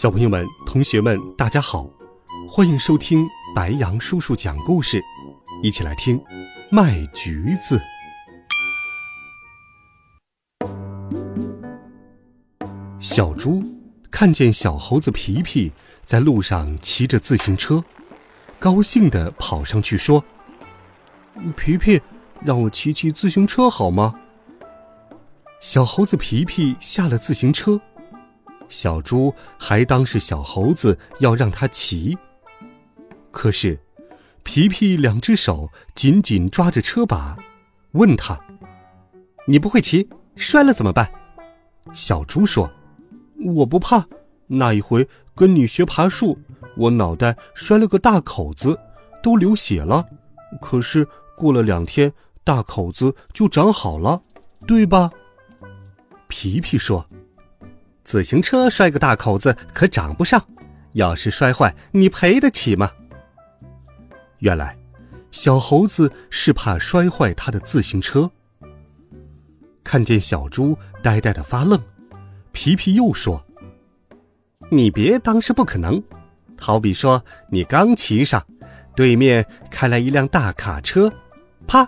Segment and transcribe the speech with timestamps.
[0.00, 1.86] 小朋友们、同学们，大家好，
[2.48, 4.98] 欢迎收听白羊叔叔讲故事，
[5.62, 6.18] 一起来听
[6.70, 7.78] 《卖橘子》。
[12.98, 13.62] 小猪
[14.10, 15.70] 看见小猴子皮皮
[16.06, 17.84] 在路上骑着自行车，
[18.58, 20.24] 高兴地跑上去说
[21.54, 22.00] ：“皮皮，
[22.40, 24.14] 让我骑骑自行车好吗？”
[25.60, 27.78] 小猴子皮皮下了自行车。
[28.70, 32.16] 小猪还当是小猴子要让他骑，
[33.30, 33.78] 可是
[34.44, 37.36] 皮皮两只手紧紧抓着车把，
[37.92, 38.40] 问他
[39.46, 41.10] ：“你不会骑，摔了怎么办？”
[41.92, 42.70] 小猪说
[43.44, 44.06] ：“我不怕，
[44.46, 46.38] 那一回跟你学爬树，
[46.76, 48.78] 我脑袋摔了个大口子，
[49.20, 50.06] 都流血了。
[50.60, 52.12] 可是过了两天，
[52.44, 54.22] 大口子就长好了，
[54.64, 55.10] 对吧？”
[56.28, 57.04] 皮皮说。
[58.10, 60.44] 自行车摔个大口子可长不上，
[60.94, 62.90] 要是摔坏，你赔得起吗？
[64.40, 64.76] 原来，
[65.30, 68.28] 小猴子是怕摔坏他的自行车。
[69.84, 71.80] 看见小猪呆呆的发愣，
[72.50, 73.46] 皮皮又说
[74.72, 76.02] ：“你别当是不可能，
[76.58, 78.44] 好比说你刚骑上，
[78.96, 81.12] 对面开来一辆大卡车，
[81.64, 81.86] 啪，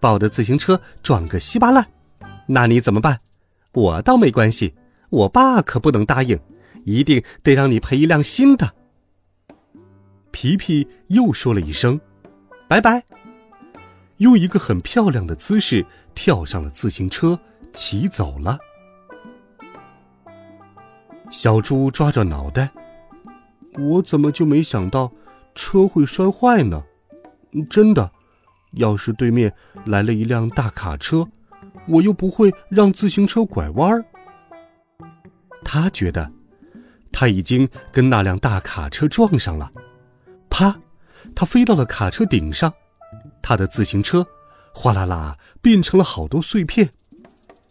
[0.00, 1.86] 把我的自行车撞个稀巴烂，
[2.48, 3.20] 那你怎么办？
[3.70, 4.74] 我倒没关系。”
[5.10, 6.38] 我爸可不能答应，
[6.84, 8.74] 一定得让你赔一辆新的。
[10.30, 12.00] 皮皮又说了一声
[12.68, 13.04] “拜拜”，
[14.18, 15.84] 用一个很漂亮的姿势
[16.14, 17.38] 跳上了自行车，
[17.72, 18.58] 骑走了。
[21.30, 22.70] 小猪抓着脑袋，
[23.78, 25.12] 我怎么就没想到
[25.54, 26.84] 车会摔坏呢？
[27.68, 28.12] 真的，
[28.72, 29.52] 要是对面
[29.84, 31.28] 来了一辆大卡车，
[31.88, 34.04] 我又不会让自行车拐弯儿。
[35.64, 36.32] 他觉得，
[37.12, 39.72] 他已经跟那辆大卡车撞上了，
[40.48, 40.80] 啪！
[41.34, 42.72] 他飞到了卡车顶上，
[43.42, 44.26] 他的自行车
[44.74, 46.90] 哗啦啦变成了好多碎片，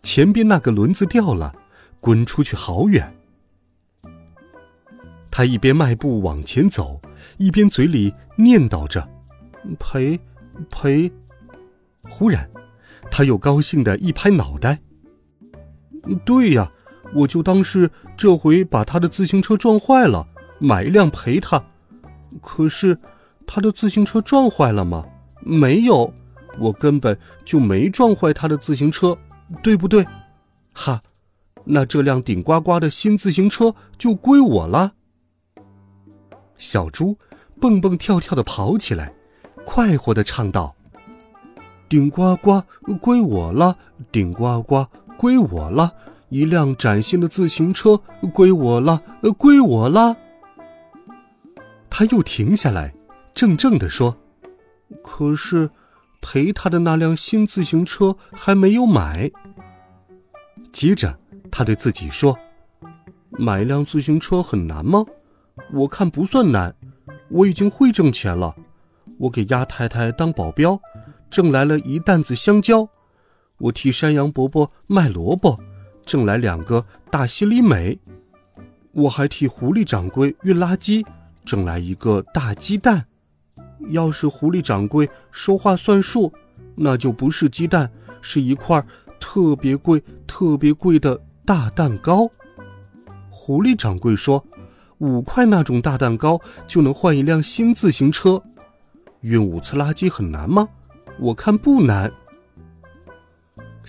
[0.03, 1.53] 前边那个轮子掉了，
[1.99, 3.15] 滚出去好远。
[5.31, 7.01] 他一边迈步往前走，
[7.37, 9.07] 一边嘴里念叨着
[9.79, 10.19] ：“赔，
[10.69, 11.11] 赔。”
[12.03, 12.49] 忽然，
[13.11, 14.79] 他又高兴的一拍脑袋
[16.25, 16.71] ：“对呀！”
[17.13, 20.27] 我就当是这回把他的自行车撞坏了，
[20.59, 21.63] 买一辆赔他。
[22.41, 22.99] 可是，
[23.47, 25.05] 他的自行车撞坏了吗？
[25.41, 26.13] 没有，
[26.59, 29.17] 我根本就没撞坏他的自行车，
[29.63, 30.05] 对不对？
[30.73, 31.01] 哈，
[31.65, 34.93] 那这辆顶呱呱的新自行车就归我了。
[36.57, 37.17] 小猪
[37.59, 39.13] 蹦蹦跳跳的跑起来，
[39.65, 40.75] 快活的唱道
[41.89, 42.61] ：“顶呱呱
[43.01, 43.77] 归我了，
[44.11, 44.85] 顶呱呱
[45.17, 45.91] 归我了。”
[46.29, 47.99] 一辆崭新的自行车
[48.33, 49.01] 归我了，
[49.37, 50.15] 归我了。
[51.89, 52.93] 他又停下来，
[53.33, 54.15] 怔怔地说
[55.03, 55.69] ：“可是，
[56.21, 59.31] 陪他的那辆新自行车还没有买。”
[60.71, 61.19] 接着，
[61.51, 62.37] 他对自己说
[63.31, 65.03] ：“买辆自行车很难吗？
[65.73, 66.75] 我看不算难，
[67.29, 68.55] 我已经会挣钱了。
[69.17, 70.79] 我给鸭太太当保镖，
[71.29, 72.87] 挣来了一担子香蕉；
[73.57, 75.59] 我替山羊伯伯卖萝卜。”
[76.09, 77.99] 挣来两个大西里美，
[78.93, 81.05] 我还替狐狸掌柜运垃圾，
[81.45, 83.05] 挣来一个大鸡蛋。
[83.89, 86.33] 要是狐狸掌柜说话算数，
[86.73, 88.83] 那就不是鸡蛋，是一块
[89.19, 92.27] 特别贵、特别贵的大蛋糕。
[93.29, 94.43] 狐狸掌柜说
[94.97, 98.41] ：“五块那种大蛋糕就能换一辆新自行车。”
[99.21, 100.67] 运五次垃圾很难吗？
[101.19, 102.11] 我看不难。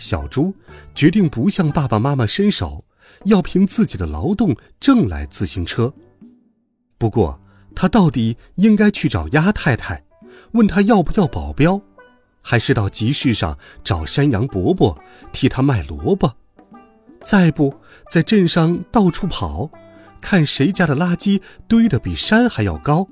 [0.00, 0.54] 小猪
[0.94, 2.84] 决定不向爸爸妈妈伸手，
[3.24, 5.92] 要凭自己的劳动挣来自行车。
[6.98, 7.40] 不过，
[7.74, 10.04] 他到底应该去找鸭太太，
[10.52, 11.80] 问他要不要保镖，
[12.42, 14.98] 还是到集市上找山羊伯伯
[15.32, 16.34] 替他卖萝卜？
[17.22, 17.74] 再不，
[18.10, 19.70] 在镇上到处跑，
[20.20, 23.06] 看谁家的垃圾堆得比山还要高？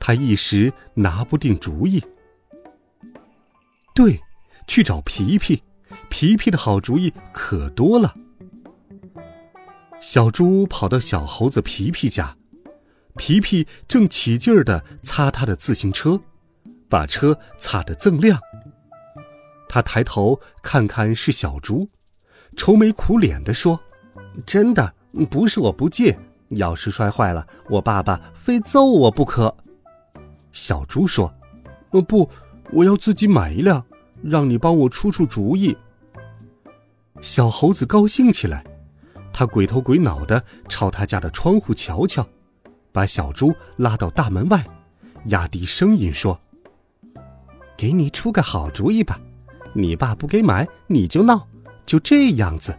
[0.00, 2.02] 他一时拿不定主意。
[3.94, 4.20] 对，
[4.66, 5.62] 去找皮皮。
[6.16, 8.14] 皮皮的好主意可多了。
[9.98, 12.36] 小猪跑到小猴子皮皮家，
[13.16, 16.20] 皮皮正起劲儿地擦他的自行车，
[16.88, 18.38] 把车擦得锃亮。
[19.68, 21.88] 他抬头看看是小猪，
[22.56, 23.80] 愁眉苦脸地说
[24.46, 24.94] ：“真的
[25.28, 26.16] 不是我不借，
[26.50, 29.52] 要是摔坏了，我爸爸非揍我不可。”
[30.52, 31.34] 小猪说
[31.90, 32.30] ：“呃不，
[32.70, 33.84] 我要自己买一辆，
[34.22, 35.76] 让你帮我出出主意。”
[37.24, 38.62] 小猴子高兴起来，
[39.32, 42.24] 他鬼头鬼脑的朝他家的窗户瞧瞧。
[42.92, 44.62] 把小猪拉到大门外，
[45.28, 46.38] 压低声音说
[47.78, 49.18] ：“给你出个好主意吧，
[49.72, 51.48] 你爸不给买，你就闹，
[51.86, 52.76] 就这样子。”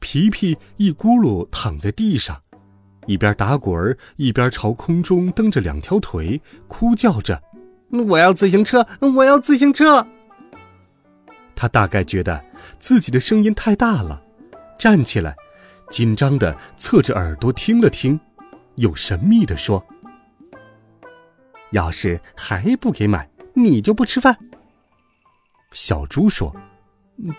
[0.00, 2.38] 皮皮一咕噜躺在地上，
[3.06, 7.42] 一边打滚儿，一边朝空中蹬着两条腿，哭叫着
[7.90, 8.86] ：“我要自行车！
[9.00, 10.06] 我要自行车！”
[11.56, 12.44] 他大概觉得
[12.78, 14.22] 自己的声音太大了，
[14.78, 15.36] 站起来，
[15.90, 18.18] 紧张的侧着耳朵听了听。
[18.76, 19.84] 又神秘的说
[21.72, 24.38] ：“要是还不给买，你就不吃饭。”
[25.72, 26.54] 小猪说：“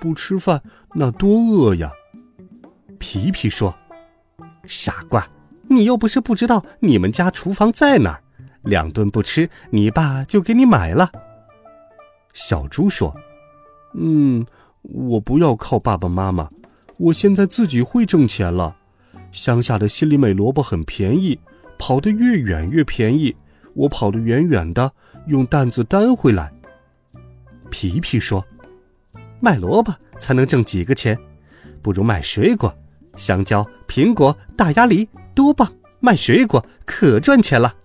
[0.02, 0.62] 不吃饭
[0.94, 1.92] 那多饿呀。”
[3.00, 3.74] 皮皮说
[4.68, 5.26] ：“傻瓜，
[5.70, 8.22] 你又不是不知道你们家厨房在哪儿，
[8.64, 11.10] 两顿不吃，你爸就给你买了。”
[12.34, 13.16] 小猪说
[13.96, 14.46] ：“嗯，
[14.82, 16.50] 我不要靠爸爸妈妈，
[16.98, 18.76] 我现在自己会挣钱了。”
[19.32, 21.40] 乡下的心里美萝卜很便宜，
[21.78, 23.36] 跑得越远越便宜。
[23.76, 24.92] 我跑得远远的，
[25.28, 26.52] 用担子担回来。
[27.70, 28.44] 皮皮说
[29.40, 31.18] ：“卖萝卜才能挣几个钱，
[31.82, 32.76] 不如卖水果，
[33.16, 35.72] 香蕉、苹果、大鸭梨多棒！
[36.00, 37.76] 卖水果可赚钱了。”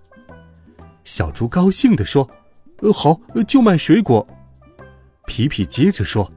[1.05, 2.29] 小猪高兴地说
[2.81, 4.27] ：“呃，好，就卖水果。”
[5.29, 6.33] 皮皮接着说：“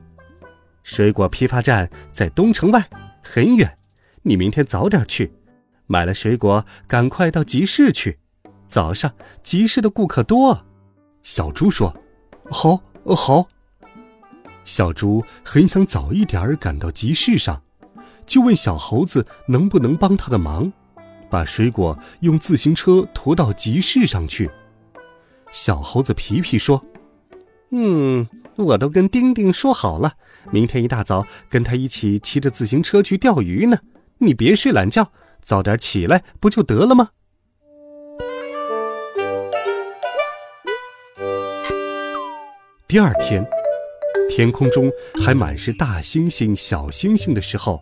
[0.87, 2.81] 水果批发站在东城外，
[3.21, 3.77] 很远。”
[4.23, 5.33] 你明天早点去，
[5.85, 8.19] 买了水果赶快到集市去。
[8.69, 9.13] 早上
[9.43, 10.65] 集市的顾客多。
[11.23, 11.93] 小猪说
[12.49, 12.81] ：“好，
[13.13, 13.49] 好。”
[14.63, 17.61] 小猪很想早一点儿赶到集市上，
[18.25, 20.71] 就问小猴子能不能帮他的忙，
[21.29, 24.49] 把水果用自行车驮到集市上去。
[25.51, 26.81] 小猴子皮皮说
[27.71, 28.25] ：“嗯，
[28.55, 30.13] 我都跟丁丁说好了，
[30.51, 33.77] 明天一大早跟他一起骑着自行车去钓鱼呢。”
[34.19, 35.11] 你别睡懒觉，
[35.43, 37.09] 早点起来不就得了吗？
[42.87, 43.47] 第二天，
[44.27, 44.91] 天空中
[45.23, 47.79] 还满是大星星、小星星的时候，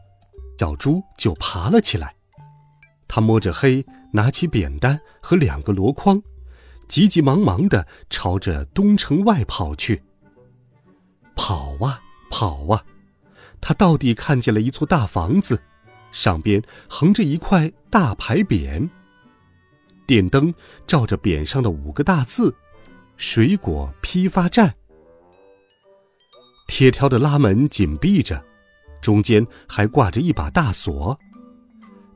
[0.60, 2.14] 小猪就爬了起来。
[3.08, 6.22] 他摸着黑，拿起扁担和两个箩筐，
[6.90, 10.04] 急急忙忙的朝着东城外跑去。
[11.34, 12.02] 跑啊
[12.38, 12.84] 跑啊，
[13.62, 15.64] 他到底看见了一座大房子。
[16.12, 18.90] 上边横着一块大牌匾，
[20.06, 20.54] 电灯
[20.86, 22.54] 照着匾上的五个大字
[23.16, 24.76] ：“水果批发站。”
[26.68, 28.44] 铁条的拉门紧闭着，
[29.02, 31.18] 中间还挂着一把大锁。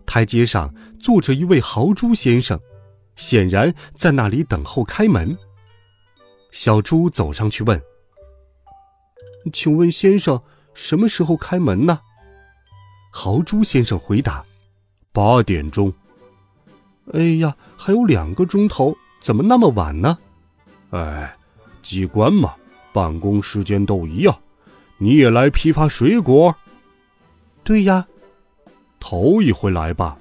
[0.06, 2.60] 台阶上坐着一位豪猪先生，
[3.16, 5.38] 显然在那里等候开门。
[6.52, 7.82] 小猪走上去问
[9.52, 10.42] ：“请问先生，
[10.74, 12.00] 什么时候开门呢？”
[13.12, 14.46] 豪猪先生回答
[15.12, 15.94] ：“八点钟。”
[17.14, 20.18] 哎呀，还有两个钟头，怎么那么晚呢？
[20.92, 21.36] 哎，
[21.82, 22.56] 机关嘛，
[22.94, 24.40] 办公时间都一样。
[24.98, 26.56] 你也来批发水果？
[27.64, 28.06] 对呀，
[29.00, 30.18] 头一回来吧？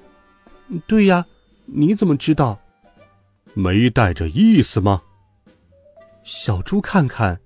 [0.87, 1.25] 对呀，
[1.65, 2.59] 你怎么知道？
[3.53, 5.01] 没带着意思吗？
[6.23, 7.39] 小猪看看，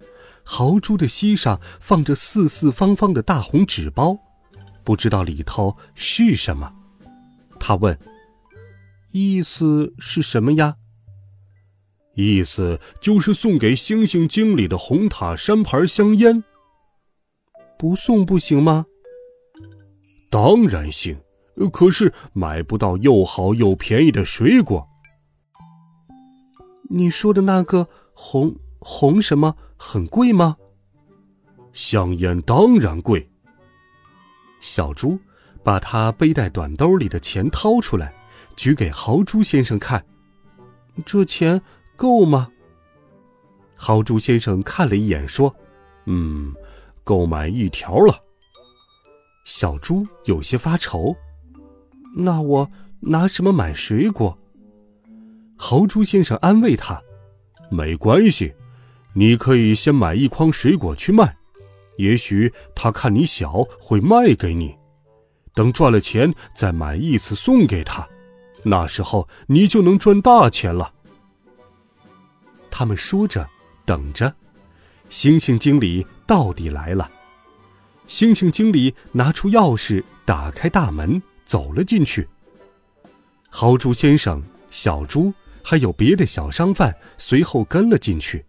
[0.43, 4.17] 豪猪的膝上放着四四方方的大红纸包。
[4.83, 6.73] 不知道里头是什么，
[7.59, 7.97] 他问
[9.13, 10.75] ：“意思是什么呀？”
[12.15, 16.43] 意思就是送给星星经理的红塔山牌香烟。
[17.79, 18.85] 不送不行吗？
[20.29, 21.17] 当然行，
[21.71, 24.87] 可是买不到又好又便宜的水果。
[26.89, 30.55] 你说的那个红红什么很贵吗？
[31.73, 33.29] 香烟当然贵。
[34.61, 35.19] 小猪
[35.61, 38.13] 把他背带短兜里的钱掏出来，
[38.55, 40.03] 举给豪猪先生看。
[41.05, 41.61] 这钱
[41.97, 42.49] 够吗？
[43.75, 45.53] 豪猪先生看了一眼，说
[46.07, 46.55] ：“嗯，
[47.03, 48.17] 够买一条了。”
[49.45, 51.13] 小猪有些发愁
[52.15, 52.71] ：“那我
[53.01, 54.39] 拿什么买水果？”
[55.57, 57.01] 豪猪先生安慰他
[57.69, 58.55] ：“没关系，
[59.13, 61.37] 你可以先买一筐水果去卖。”
[61.97, 64.75] 也许他看你小，会卖给你，
[65.53, 68.07] 等赚了钱再买一次送给他。
[68.63, 70.93] 那时候你就能赚大钱了。”
[72.71, 73.47] 他们说着，
[73.85, 74.33] 等着，
[75.09, 77.11] 星星经理到底来了。
[78.07, 82.27] 星星经理拿出钥匙，打开大门，走了进去。
[83.49, 84.41] 豪猪先生、
[84.71, 85.31] 小猪
[85.63, 88.43] 还有别的小商贩随后跟了进去。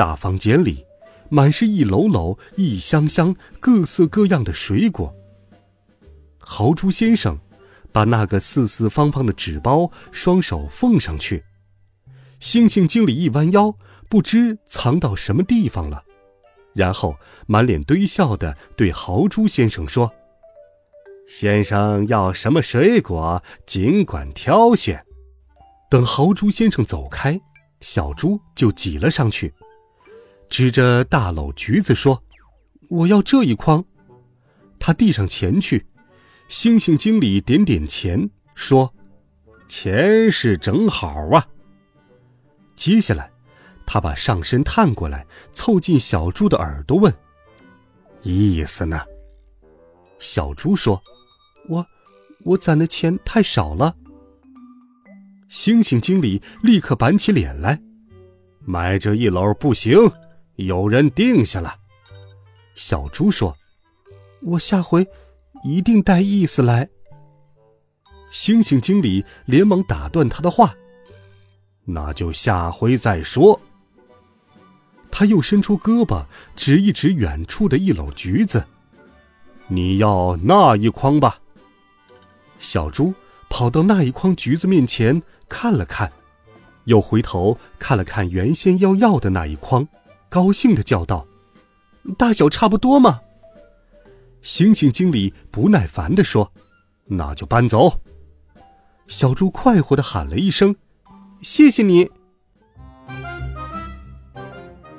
[0.00, 0.82] 大房间里，
[1.28, 5.14] 满是一篓篓、一箱箱各色各样的水果。
[6.38, 7.38] 豪猪先生
[7.92, 11.44] 把那个四四方方的纸包双手奉上去，
[12.40, 13.74] 星星经理一弯腰，
[14.08, 16.02] 不知藏到什么地方了。
[16.72, 17.14] 然后
[17.46, 20.10] 满脸堆笑的对豪猪先生说
[21.28, 25.04] ：“先生要什么水果，尽管挑选。”
[25.90, 27.38] 等豪猪先生走开，
[27.82, 29.52] 小猪就挤了上去，
[30.50, 32.22] 指着大篓橘子说
[32.90, 33.82] ：“我要这一筐。”
[34.78, 35.86] 他递上钱去，
[36.48, 38.92] 星星经理点点钱说
[39.68, 41.46] ：“钱是正好啊。”
[42.76, 43.30] 接下来。
[43.92, 47.12] 他把上身探过来，凑近小猪的耳朵问
[48.22, 49.00] ：“意思呢？”
[50.20, 51.02] 小猪说
[51.68, 51.84] ：“我，
[52.44, 53.96] 我攒的钱太少了。”
[55.50, 57.82] 星星经理立刻板起脸来
[58.64, 59.98] ：“买这一篓不行，
[60.66, 61.76] 有人定下了。”
[62.74, 63.56] 小猪说
[64.42, 65.06] ：“我下回
[65.64, 66.88] 一定带意思来。”
[68.30, 70.74] 星星经理连忙打断他的话
[71.84, 73.60] ：“那就下回再说。”
[75.10, 76.24] 他又伸出胳膊
[76.54, 78.64] 指一指远处的一篓橘子
[79.66, 81.40] ，“你要那一筐吧？”
[82.60, 83.12] 小猪
[83.48, 86.10] 跑到那一筐橘子面前看了看，
[86.84, 89.86] 又回头看了看原先要要的那一筐，
[90.30, 91.26] 高兴的叫道
[92.16, 93.20] ：“大小差不多嘛！”
[94.42, 96.52] 猩猩经理不耐烦的说
[97.04, 98.00] ：“那就搬走。”
[99.08, 100.76] 小猪快活的喊了一声
[101.42, 102.08] ：“谢谢你。”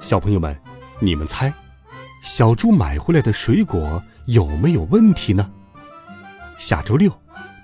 [0.01, 0.55] 小朋友们，
[0.99, 1.53] 你们猜，
[2.21, 5.49] 小猪买回来的水果有没有问题呢？
[6.57, 7.09] 下周六，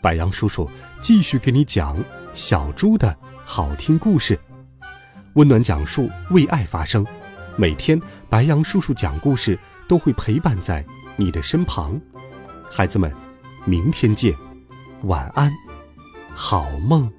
[0.02, 0.70] 白杨叔叔
[1.02, 2.02] 继续给你讲
[2.34, 4.40] 小猪的好听故事，
[5.34, 7.06] 温暖讲述，为爱发声。
[7.60, 8.00] 每天，
[8.30, 10.86] 白杨叔叔讲故事都会陪伴在
[11.16, 12.00] 你的身旁。
[12.70, 13.12] 孩子们，
[13.66, 14.32] 明天见，
[15.04, 15.52] 晚安，
[16.36, 17.12] 好梦。